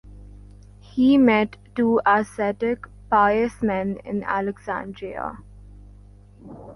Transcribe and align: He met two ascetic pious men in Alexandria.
He 0.79 1.15
met 1.19 1.57
two 1.75 2.01
ascetic 2.07 2.87
pious 3.11 3.61
men 3.61 3.97
in 4.03 4.23
Alexandria. 4.23 5.37